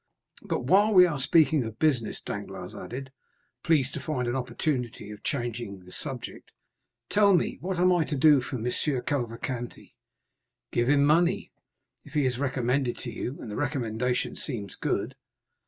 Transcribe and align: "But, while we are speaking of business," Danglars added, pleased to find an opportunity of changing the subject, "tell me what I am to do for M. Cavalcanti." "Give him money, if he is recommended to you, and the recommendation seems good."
"But, 0.41 0.63
while 0.63 0.91
we 0.95 1.05
are 1.05 1.19
speaking 1.19 1.63
of 1.63 1.77
business," 1.77 2.21
Danglars 2.21 2.73
added, 2.73 3.11
pleased 3.63 3.93
to 3.93 3.99
find 3.99 4.27
an 4.27 4.35
opportunity 4.35 5.11
of 5.11 5.23
changing 5.23 5.81
the 5.85 5.91
subject, 5.91 6.49
"tell 7.11 7.35
me 7.35 7.59
what 7.61 7.77
I 7.77 7.83
am 7.83 8.05
to 8.07 8.15
do 8.17 8.41
for 8.41 8.55
M. 8.55 8.65
Cavalcanti." 9.05 9.93
"Give 10.71 10.89
him 10.89 11.05
money, 11.05 11.51
if 12.03 12.13
he 12.13 12.25
is 12.25 12.39
recommended 12.39 12.97
to 12.97 13.11
you, 13.11 13.39
and 13.39 13.51
the 13.51 13.55
recommendation 13.55 14.35
seems 14.35 14.75
good." 14.75 15.15